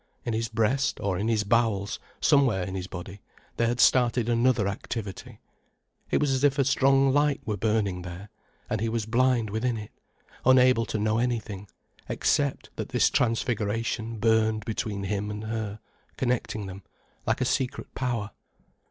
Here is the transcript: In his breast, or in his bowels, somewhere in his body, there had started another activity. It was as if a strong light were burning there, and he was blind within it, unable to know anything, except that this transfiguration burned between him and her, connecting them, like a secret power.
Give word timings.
In 0.25 0.33
his 0.33 0.47
breast, 0.47 0.99
or 0.99 1.15
in 1.19 1.27
his 1.27 1.43
bowels, 1.43 1.99
somewhere 2.19 2.63
in 2.63 2.73
his 2.73 2.87
body, 2.87 3.21
there 3.57 3.67
had 3.67 3.79
started 3.79 4.27
another 4.29 4.67
activity. 4.67 5.41
It 6.09 6.19
was 6.19 6.31
as 6.31 6.43
if 6.43 6.57
a 6.57 6.65
strong 6.65 7.13
light 7.13 7.39
were 7.45 7.55
burning 7.55 8.01
there, 8.01 8.29
and 8.67 8.81
he 8.81 8.89
was 8.89 9.05
blind 9.05 9.51
within 9.51 9.77
it, 9.77 9.91
unable 10.43 10.87
to 10.87 10.97
know 10.97 11.19
anything, 11.19 11.67
except 12.09 12.71
that 12.77 12.89
this 12.89 13.11
transfiguration 13.11 14.17
burned 14.17 14.65
between 14.65 15.03
him 15.03 15.29
and 15.29 15.43
her, 15.43 15.79
connecting 16.17 16.65
them, 16.65 16.81
like 17.27 17.39
a 17.39 17.45
secret 17.45 17.93
power. 17.93 18.31